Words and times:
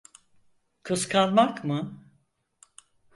Kıskanmak 0.83 1.63
mı? 1.63 1.99